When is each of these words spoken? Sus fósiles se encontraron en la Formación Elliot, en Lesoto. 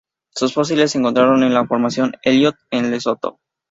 Sus 0.33 0.55
fósiles 0.55 0.89
se 0.93 0.97
encontraron 0.97 1.43
en 1.43 1.53
la 1.53 1.67
Formación 1.67 2.13
Elliot, 2.23 2.55
en 2.71 2.89
Lesoto. 2.89 3.37